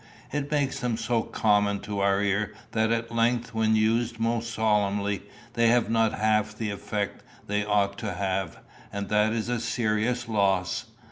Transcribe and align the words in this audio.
It 0.31 0.49
makes 0.49 0.79
them 0.79 0.97
so 0.97 1.21
common 1.21 1.79
to 1.81 1.99
our 1.99 2.23
ear 2.23 2.55
that 2.71 2.91
at 2.91 3.11
length, 3.11 3.53
when 3.53 3.75
used 3.75 4.19
most 4.19 4.51
solemnly, 4.51 5.21
they 5.53 5.67
have 5.67 5.91
not 5.91 6.13
half 6.17 6.57
the 6.57 6.71
effect 6.71 7.21
they 7.45 7.63
ought 7.63 7.99
to 7.99 8.13
have, 8.15 8.57
and 8.91 9.09
that 9.09 9.31
is 9.31 9.47
a 9.47 9.59
serious 9.59 10.27
loss. 10.27 10.85